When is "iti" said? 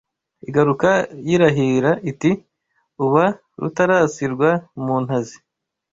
2.11-2.31